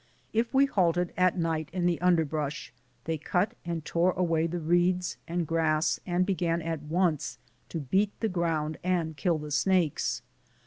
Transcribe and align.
If 0.33 0.51
we 0.51 0.65
halted 0.65 1.13
at 1.15 1.37
night 1.37 1.69
in 1.71 1.85
the 1.85 2.01
underbrush, 2.01 2.73
they 3.03 3.19
cut 3.19 3.51
and 3.63 3.85
tore 3.85 4.13
away 4.13 4.47
the 4.47 4.57
reeds 4.59 5.17
and 5.27 5.45
grass, 5.45 5.99
and 6.07 6.25
began 6.25 6.59
at 6.63 6.81
once 6.81 7.37
to 7.69 7.79
beat 7.81 8.19
the 8.19 8.27
ground 8.27 8.79
and 8.83 9.15
kill 9.15 9.37
the 9.37 9.51
snakes. 9.51 10.23